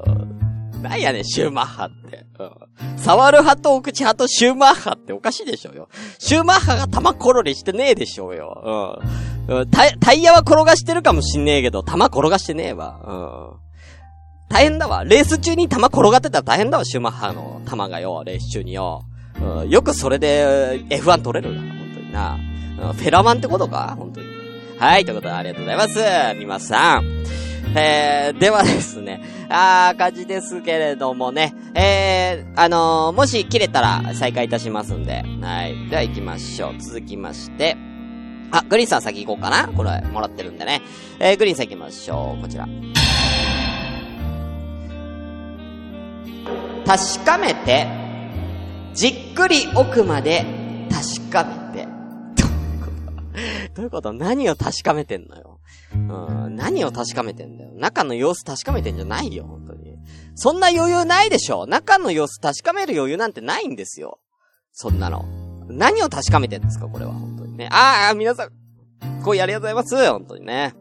[0.06, 0.23] うん。
[0.84, 2.26] なんやねん、シューマッハって。
[2.39, 3.00] うん。
[3.00, 5.89] 触る派とお口派とシューマッハっておかしいでしょうよ。
[6.19, 9.02] シューマッハが玉転りしてねえでしょうよ。
[9.48, 9.69] うん。
[9.69, 13.00] タイタイヤは転がしてるかもしんねえけど、玉転がしてねえわ。
[13.06, 13.13] う
[13.60, 13.63] ん。
[14.50, 15.04] 大変だわ。
[15.04, 19.04] レース中に玉転がってたら大変だわ、シューマッハの玉がよ、レース中によ。
[19.41, 22.39] うん、よくそれで F1 取れるな、本当にな。
[22.88, 24.28] うん、フェラマンってことか本当に。
[24.78, 26.00] はい、ということでありがとうございます。
[26.38, 27.24] みまさん。
[27.76, 35.90] えー、ではですね、あー、感じですけれどもね、えー、あのー、もし切れたら再開いたしますんで、はい。
[35.90, 36.80] では行きましょう。
[36.80, 37.76] 続きまして、
[38.52, 40.82] あ、グリーンさん先行こうかなこれ、もらってるんでね。
[41.20, 42.42] えー、グリーンさん行きましょう。
[42.42, 42.68] こちら。
[46.86, 47.88] 確かめて、
[48.94, 50.46] じっくり奥まで
[50.92, 51.88] 確かめて。
[52.36, 53.24] どういうこと？
[53.74, 54.14] どういうこと？
[54.14, 55.53] 何を確かめてんのよ。
[55.93, 55.97] う
[56.49, 57.71] ん、何を確かめてんだよ。
[57.73, 59.97] 中の様子確かめてんじゃないよ、本当に。
[60.36, 64.19] そんな余裕ないでしょ中の様子確かめる余裕なんてないんですよ。
[64.71, 65.26] そんなの。
[65.67, 67.69] 何を確かめてんですかこれは、本当にね。
[67.71, 68.49] ああ、皆さん、
[69.23, 70.12] こうありがとうございます。
[70.12, 70.73] 本当にね。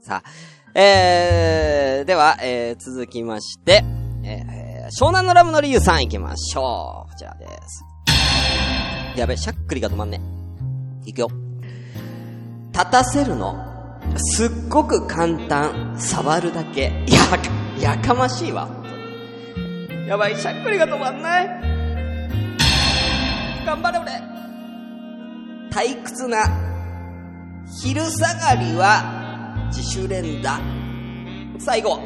[0.00, 3.84] さあ、えー、では、えー、続きまして、
[4.24, 7.10] えー、湘南のラムの理由さん行きましょう。
[7.10, 7.84] こちらです。
[9.16, 10.20] やべ、しゃっくりが止まんね。
[11.04, 11.28] いくよ。
[12.72, 13.67] 立たせるの。
[14.16, 15.94] すっごく簡単。
[15.98, 17.04] 触るだけ。
[17.80, 18.68] や、やかましいわ。
[20.06, 21.46] やばい、しゃっくりが止まんない。
[23.66, 24.12] 頑張れ俺。
[25.70, 26.38] 退屈な。
[27.82, 30.58] 昼下がりは自主練だ。
[31.58, 32.00] 最後。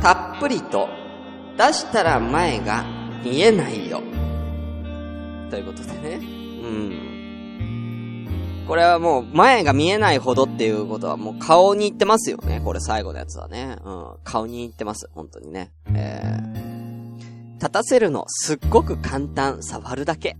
[0.00, 0.88] たっぷりと
[1.58, 2.84] 出したら前が
[3.24, 4.00] 見えないよ。
[5.50, 6.20] ということでね。
[6.62, 7.15] うん。
[8.66, 12.60] これはもう前が見えないほどっていうことはもう顔に行ってますよね。
[12.64, 13.76] これ最後のやつはね。
[13.84, 14.06] うん。
[14.24, 15.08] 顔に行ってます。
[15.14, 15.70] 本当にね。
[15.94, 19.62] えー、立たせるのすっごく簡単。
[19.62, 20.36] 触るだけ。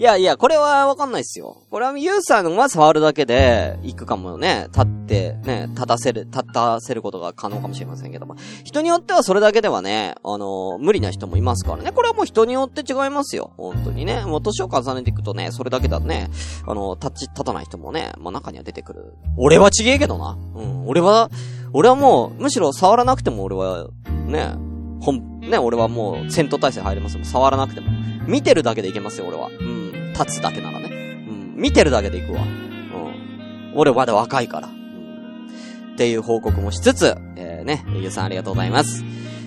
[0.00, 1.58] いやいや、これはわかんないっすよ。
[1.70, 4.68] これはユーザーのは触るだけで行くかもね。
[4.68, 8.34] 立って、ね、立たせる、立たせることが可能かもしれませんけども。
[8.64, 11.92] 人によってはそれだけではね、あのー無理な人もいますからね。
[11.92, 13.52] これはもう人によって違いますよ。
[13.58, 14.24] 本当にね。
[14.24, 16.30] もう年を重ねていくとね、それだけだね、
[16.66, 19.12] あのー立ち、立たない人もね、まあ中には出てくる。
[19.36, 20.38] 俺はちげえけどな。
[20.54, 20.88] うん。
[20.88, 21.28] 俺は、
[21.74, 23.88] 俺はもう、むしろ触らなくても俺は、
[24.24, 24.54] ね、
[25.02, 27.24] 本、ね、俺はもう戦闘態勢入れますもん。
[27.26, 27.90] 触らなくても。
[28.26, 29.48] 見てるだけでいけますよ、俺は。
[29.48, 30.12] うん。
[30.12, 30.88] 立つだけならね。
[31.28, 31.54] うん。
[31.56, 32.42] 見てるだけでいくわ。
[32.42, 33.72] うん。
[33.74, 34.68] 俺まだ若いから。
[34.68, 35.92] うん。
[35.94, 39.04] っていう報告もしつつ、えー、ね、ゆうさんありがとうございます。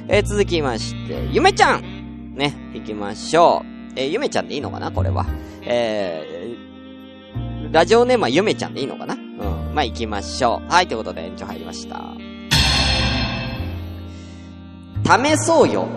[0.08, 3.94] えー、続きまして、ゆめちゃんね、行きましょう。
[3.96, 5.26] えー、ゆめちゃんでいいのかなこれは。
[5.62, 9.74] えー、ラジオネームはゆめちゃんでいいのかなうん。
[9.74, 10.72] まあ、行きましょう。
[10.72, 12.23] はい、ということで延長入りました。
[15.06, 15.88] 試そうよ。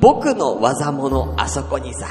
[0.00, 2.06] 僕の技物、あそこにさ。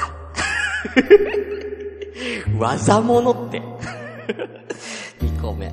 [2.58, 3.60] 技物って。
[5.20, 5.72] 2個目。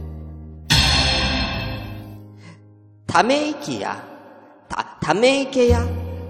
[3.08, 4.04] ため息や、
[4.68, 5.82] た、ため池や、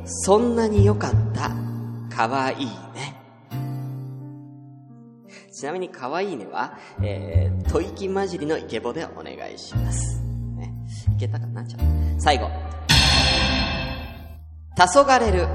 [0.05, 1.51] そんなに良かった。
[2.15, 3.15] かわいいね。
[5.51, 10.21] ちなみに可愛いねは、えー、吐息混じりのイケボでお願いします。
[10.55, 10.73] ね。
[11.15, 11.65] いけたかな？
[11.65, 11.85] ちょっと。
[12.17, 12.78] 最後。
[14.79, 15.45] 黄昏る、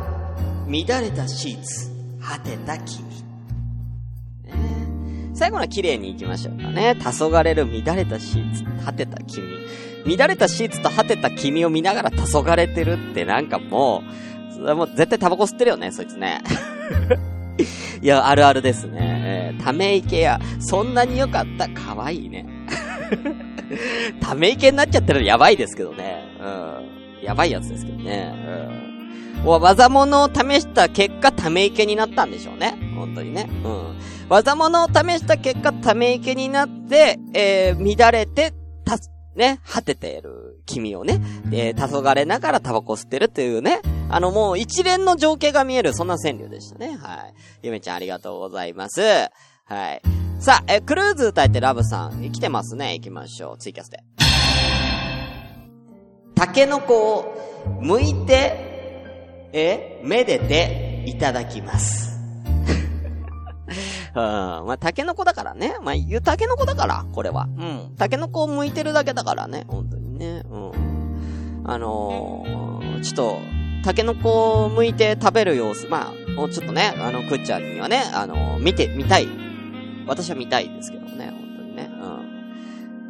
[0.68, 1.88] 乱れたシーツ、
[2.20, 3.08] 果てた君。
[4.44, 6.94] ね最後のは綺麗に行きましょうかね。
[7.00, 9.46] 黄昏る、乱れたシーツ、果てた君。
[10.04, 14.02] 乱れたシーツと果てた君を見ながら黄昏れてるってなんかも
[14.50, 16.42] う、それもう絶対タバコ吸ってるよね、そいつね。
[18.02, 19.54] いや、あるあるですね。
[19.54, 22.44] えーため池や、そんなに良かった、可愛いね。
[24.20, 26.22] ため池になっちゃってるのやばいですけどね。
[26.38, 27.24] うん。
[27.24, 28.34] やばいやつですけどね。
[28.78, 28.93] うん。
[29.44, 32.76] わ技物を試した結果、ため池になったんでしょうね。
[32.94, 33.48] 本当にね。
[33.64, 33.94] うん。
[34.28, 38.52] 技物を試した結果、ため池になって、えー、乱れて、
[38.84, 38.98] た、
[39.34, 41.20] ね、果てている君をね、
[41.52, 46.96] えー、黄昏ながらタバコ吸ってるっていうね、あのもう一連の情景が見える、そんな川柳でしたね。
[46.96, 47.34] はい。
[47.62, 49.00] ゆめちゃんありがとうございます。
[49.00, 50.02] はい。
[50.40, 52.94] さあ、え、クルーズ歌えてラブさん、え来てますね。
[52.94, 53.58] 行きましょう。
[53.58, 54.04] ツイキャスで。
[56.34, 58.73] タケノコを剥いて、
[59.56, 62.18] え、めでていただきます。
[64.16, 64.20] うん。
[64.20, 65.76] まあ、タケノコだからね。
[65.80, 67.46] まあ、言うタケノコだから、これは。
[67.56, 67.94] うん。
[67.96, 69.64] タケノコを剥いてるだけだからね。
[69.68, 70.42] 本当にね。
[70.50, 70.72] うん。
[71.64, 73.38] あのー、ちょっと、
[73.84, 79.28] タケノコを剥いて食べる様子、まあ、もうちょっとね、あの、くっちゃんにはね、あのー見て、見たい。
[80.08, 81.90] 私は見たいですけどね、本当にね。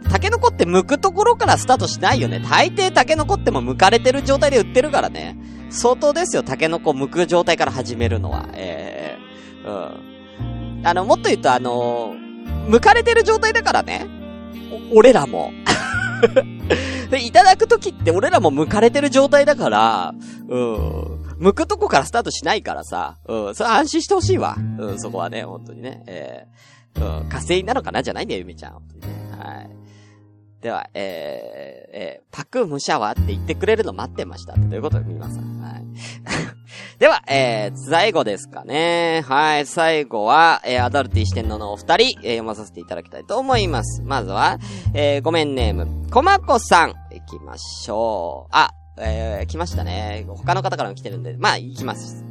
[0.03, 0.11] うん。
[0.11, 2.41] タケノコって剥くところからスタートしないよね。
[2.41, 5.39] 大抵タケノコっても剥かれてる状態で売ってるからね。
[5.75, 8.49] 相当ですよ、タケノコ剥く状態から始めるのは。
[8.55, 9.19] え
[9.65, 10.87] えうん。
[10.87, 12.25] あの、もっと言うと、あのー
[12.69, 14.07] 剥かれてる状態だからね。
[14.95, 15.53] 俺らも。
[17.11, 20.15] で、いただくときって俺らも剥かれてる状態だから、
[20.49, 20.75] うん。
[21.41, 23.55] 剥くとこからスタートしないからさ、うん。
[23.55, 24.57] それ安心してほしいわ。
[24.79, 26.03] うん、そこはね、本当にね。
[26.07, 28.03] えー、うん、火星なのかな？
[28.03, 28.73] じゃないんだよ、ゆめちゃん。
[28.73, 28.79] は
[29.63, 29.71] い。
[30.65, 34.55] では、えー、えー、パクムシャワって言ってくれるの待ってました。
[34.55, 34.99] ということ？
[34.99, 35.61] で、皆さん。
[35.61, 35.85] はい。
[36.99, 39.23] では、えー、最後ですかね。
[39.29, 44.01] はい、最後は、えー、アダルティ四天王のお二人、えー、読まさせていただきたいと思います。
[44.07, 44.57] まずは、
[44.95, 48.49] えー、ごめんネーム、こまこさん、行きましょう。
[48.53, 50.25] あ、えー、来ましたね。
[50.27, 52.25] 他の方からも来てるんで、まあ、行きます。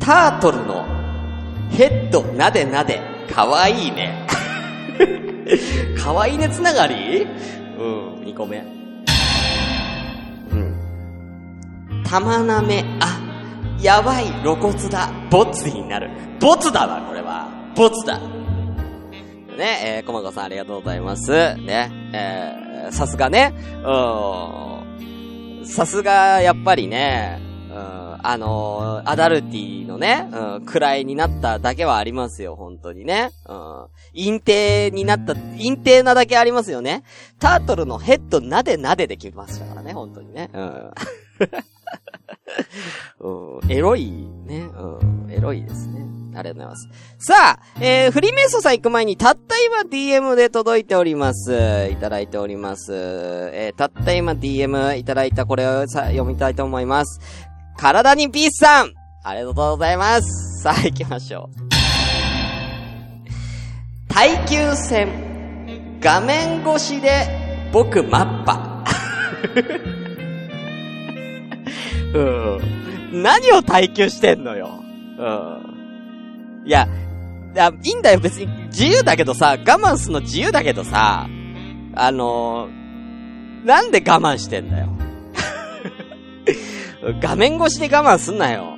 [0.00, 0.86] タートルの
[1.72, 4.26] ヘッドなでなで、かわいいね。
[6.02, 7.26] かわいねつながり？
[7.78, 8.58] うん、2個目。
[8.58, 12.02] うん。
[12.04, 13.20] 玉なめ、あ、
[13.80, 16.10] やばい露骨だ、ボツになる。
[16.40, 17.48] ボツだわ、これは。
[17.76, 18.18] ボツだ。
[19.56, 21.30] ね、えー、こまこさんありがとうございます。
[21.56, 23.52] ね、えー、さすがね、
[23.84, 27.40] うん、さすが、やっぱりね、
[28.22, 33.30] あのーアダルティのね、うん、位になっただけはありますよ、本当にね。
[33.46, 33.86] うん。
[34.14, 37.04] 陰帝になった、陰帝なだけありますよね。
[37.38, 40.50] タートルのヘッドなでなでできましたからね、本当にね。
[40.52, 40.90] うん。
[43.60, 44.10] うん、エロい
[44.46, 44.68] ね。
[44.76, 46.08] うん、エロいですね。
[46.38, 46.88] ありがとうございます。
[47.18, 51.88] さあ、えー、フリーメイソンさん行く前に、たった今 DM で届いております。
[51.90, 52.92] いただいております。
[52.94, 57.20] えー、たった今 DM いただいたこれをさ、読みたいと思います。
[57.78, 60.62] 体にピースさんありがとうございます。
[60.62, 61.68] さあ、行きましょう。
[64.08, 65.28] 耐久戦。
[66.00, 68.84] 画面越しで、僕、マッパ。
[72.14, 73.22] うん。
[73.22, 74.70] 何を耐久してんのよ。
[75.18, 75.24] う
[76.64, 76.66] ん。
[76.66, 76.88] いや、
[77.54, 78.48] いや、いいんだよ、別に。
[78.66, 81.28] 自由だけどさ、我慢すんの自由だけどさ、
[81.94, 84.88] あのー、なんで我慢してんだよ。
[87.20, 88.76] 画面越しで我慢すんなよ。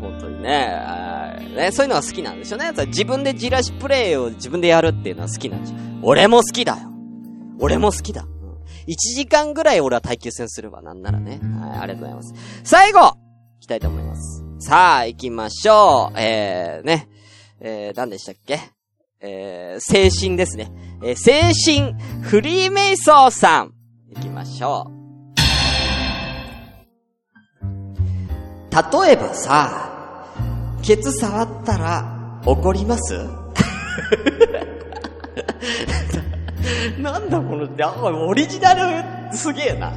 [0.00, 1.72] 本当にねあーね。
[1.72, 2.72] そういうのが好きなんでしょうね。
[2.86, 5.76] 自分でじらしプレイを自分でやるっていうのは好きなんでしょ。
[6.02, 6.78] 俺も好きだよ。
[7.58, 8.22] 俺も好きだ。
[8.22, 8.36] うん
[8.86, 11.40] 1時間ぐらい俺は耐久戦するわ、なんならね。
[11.60, 12.34] はい、ありがとうございます。
[12.62, 13.16] 最後行
[13.60, 14.44] きたいと思います。
[14.60, 16.18] さあ、行きましょう。
[16.18, 17.08] えー、ね。
[17.58, 18.60] えー、何でしたっけ？
[19.20, 20.70] えー、精神ですね。
[21.02, 23.72] えー、精神、フリーメイソーさん。
[24.14, 24.95] 行きましょう。
[28.76, 29.90] 例えばさ、
[30.82, 33.14] ケツ触ったら怒ります？
[36.98, 39.92] なんだこの、オリジナルすげえな。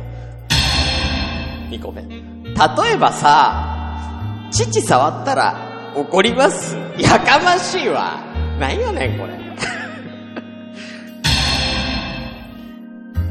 [1.70, 2.02] 2個目。
[2.04, 2.12] 例
[2.94, 5.56] えばさ、父触ったら
[5.96, 6.78] 怒ります？
[6.98, 8.18] やかましいわ。
[8.60, 9.38] なんやねんこれ。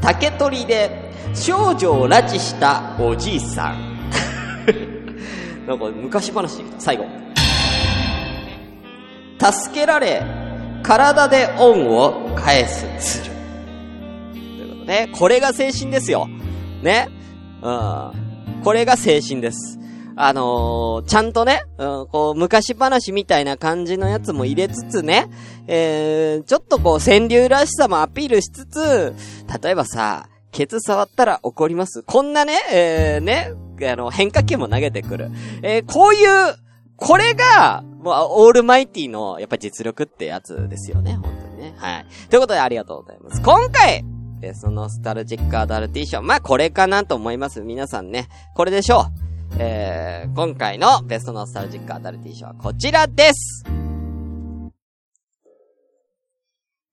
[0.01, 3.88] 竹取で少女を拉致したおじいさん。
[5.69, 6.79] なんか昔話できた。
[6.79, 7.05] 最後。
[9.39, 10.23] 助けられ、
[10.81, 12.87] 体で恩を返す
[13.21, 13.35] 鶴。
[14.31, 16.27] ということで、これが精神ですよ。
[16.81, 17.07] ね。
[17.61, 18.61] うん。
[18.63, 19.77] これが精神です。
[20.15, 25.27] あのー、ちゃんとね、うん、こう、昔話みたいな感じのやつも入れつつね、
[25.67, 29.13] えー、ちょっとこう、川柳らしさもアピールしつつ、
[29.63, 32.03] 例えばさ、ケツ触ったら怒ります。
[32.03, 33.53] こんなね、えー、ね、
[33.91, 35.31] あの、変化球も投げてくる。
[35.61, 36.55] えー、こういう、
[36.95, 41.73] これが、もう、オールマイティの、やっぱ実力ってやつですよね、本当にね。
[41.77, 42.05] はい。
[42.29, 43.41] ということでありがとうございます。
[43.41, 44.03] 今回、
[44.41, 46.21] ベストノスタルジックアダルティー賞。
[46.21, 47.61] まあ、これかなと思います。
[47.61, 48.27] 皆さんね。
[48.55, 49.29] これでしょう。
[49.57, 53.63] えー、今回のベストノスタルジックアダルティー賞はこちらです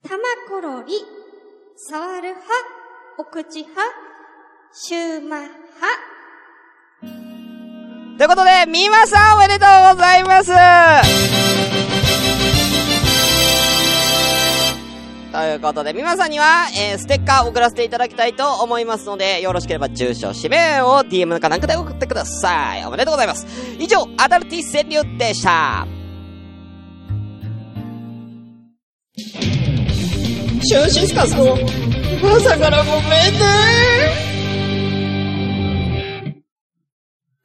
[0.03, 0.95] 玉ころり、
[1.77, 2.76] 触る派、
[3.19, 3.81] お口派、
[4.75, 5.57] シューマ派？
[8.19, 10.53] ということで、みまさんおめでとうございます
[15.33, 22.85] ということで、皆さんには、えー、ステッカー送らせていただきたいと思いますので、よろしければ住所、氏名を DM かなんかで送ってください。
[22.85, 23.47] おめでとうございます。
[23.79, 25.87] 以上、アダルティ川柳でした。
[30.63, 31.57] シュンシスカスの
[32.23, 33.13] 朝からごめんね。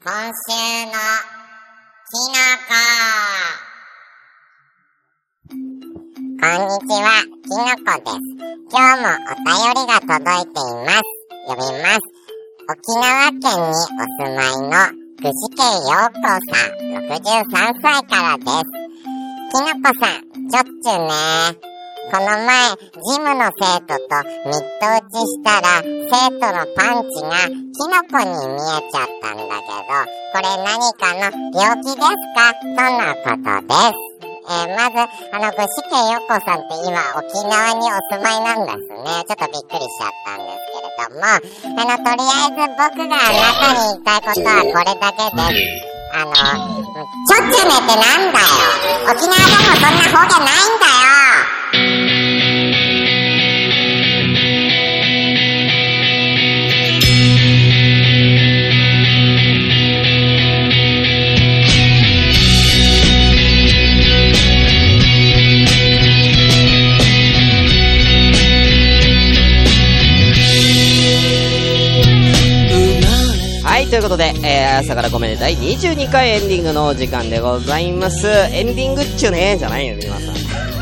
[0.03, 0.55] 今週
[0.86, 0.91] の
[2.07, 2.72] きのこ。
[6.39, 8.19] こんにちは、きのこです。
[8.72, 11.03] 今日もお便りが届いています。
[11.47, 11.99] 読みます。
[12.69, 17.19] 沖縄県にお住まいの具志堅陽子さん、63
[17.82, 18.63] 歳からです。
[19.51, 21.70] きのこさん、ちょっちゅね
[22.10, 24.18] この前、ジムの生徒と
[24.49, 29.86] ミット打ちしたら、生徒のパンチがキノコに見えちゃったんだけど、
[30.34, 32.52] これ何かの病気ですか？
[32.58, 34.02] とのことです。
[34.49, 34.97] えー、まず、
[35.32, 39.06] あの、具志堅よこさんって今、沖縄にお住まいなんですね。
[39.24, 46.02] ちょっとびっくりしちゃったんですけれども、あの、とりあえず僕があなたに言いたいことはこれだけです。
[46.14, 48.45] あの、ちょっちゅねってなんだよ
[49.08, 51.61] 沖縄でもそんな方言ないんだよ
[73.92, 78.26] ということで、えー、朝からごめんね、第22回エンディングのお時間でございます。
[78.26, 80.36] エンディングっちゅうね、じゃないよ、皆さん。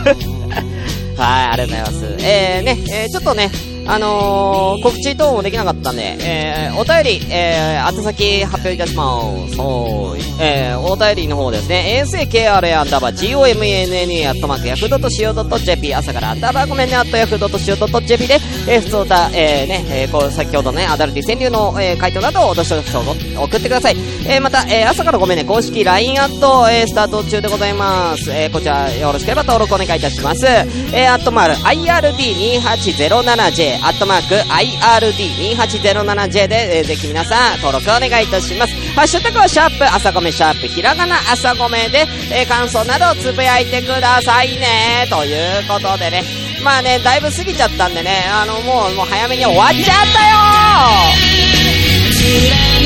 [1.17, 2.23] はい、ありがとうございます。
[2.23, 3.49] えー、ね、えー、ちょっとね、
[3.91, 9.57] あのー、告知等もできなかったんで、えー、お便り、えー、宛先発表いたします。
[9.57, 10.21] はい。
[10.39, 18.35] えー、お便りの方ですね、asakra アンダーバー gomenne アットマークヤフドと CO.jp 朝からアンダーバーごめんね、アットヤフドと CO.jp で、
[18.67, 23.97] えー、普通だ、えー、ね、えー、こう、先ほどね、アダルティ川柳の、えー、回答などをどしどし送ってください。
[24.27, 28.31] えー、また、えー、朝からごめんね、公式 LINE アット、えー、スタート中でございます。
[28.31, 30.45] えー、こちら、よろしければ登録お願いいたします。
[30.45, 38.73] えー、アットマーク、IRD2807J、アットマーク、IRD2807J で、えー、ぜひ皆さん、登録お願いいたします。
[38.93, 45.07] ハッシュタグはシャープ、朝ごめシャープ、ひらがな朝ごめで、えー、感想などをつぶやいてくださいね。
[45.09, 46.23] ということでね、
[46.63, 50.27] まあね、だいぶ過ぎちゃったんでね、あの、もう、もう早めに終わっちゃった
[52.75, 52.78] よ